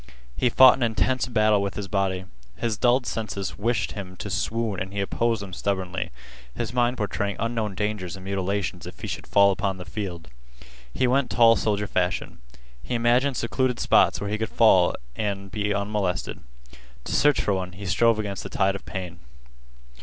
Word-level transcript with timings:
He 0.35 0.49
fought 0.49 0.75
an 0.77 0.81
intense 0.81 1.27
battle 1.27 1.61
with 1.61 1.75
his 1.75 1.87
body. 1.87 2.25
His 2.55 2.75
dulled 2.75 3.05
senses 3.05 3.59
wished 3.59 3.91
him 3.91 4.15
to 4.17 4.31
swoon 4.31 4.79
and 4.79 4.91
he 4.91 4.99
opposed 4.99 5.43
them 5.43 5.53
stubbornly, 5.53 6.09
his 6.55 6.73
mind 6.73 6.97
portraying 6.97 7.35
unknown 7.37 7.75
dangers 7.75 8.15
and 8.15 8.25
mutilations 8.25 8.87
if 8.87 8.99
he 8.99 9.07
should 9.07 9.27
fall 9.27 9.51
upon 9.51 9.77
the 9.77 9.85
field. 9.85 10.29
He 10.91 11.05
went 11.05 11.29
tall 11.29 11.55
soldier 11.55 11.85
fashion. 11.85 12.39
He 12.81 12.95
imagined 12.95 13.37
secluded 13.37 13.79
spots 13.79 14.19
where 14.19 14.31
he 14.31 14.39
could 14.39 14.49
fall 14.49 14.95
and 15.15 15.51
be 15.51 15.71
unmolested. 15.71 16.39
To 17.03 17.13
search 17.15 17.39
for 17.39 17.53
one 17.53 17.73
he 17.73 17.85
strove 17.85 18.17
against 18.17 18.41
the 18.41 18.49
tide 18.49 18.73
of 18.73 18.85
pain. 18.87 19.19